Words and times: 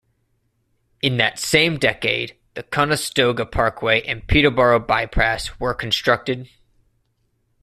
In 1.03 1.17
that 1.17 1.37
same 1.37 1.77
decade, 1.77 2.35
the 2.55 2.63
Conestoga 2.63 3.45
Parkway 3.45 4.01
and 4.01 4.25
Peterborough 4.25 4.79
Bypass 4.79 5.59
were 5.59 5.75
constructed. 5.75 6.49